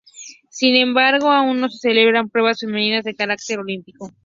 Sin 0.49 0.73
embargo, 0.75 1.29
aún 1.29 1.61
no 1.61 1.69
se 1.69 1.77
celebran 1.77 2.27
pruebas 2.31 2.59
femeninas 2.61 3.03
de 3.03 3.13
carácter 3.13 3.59
olímpico. 3.59 4.11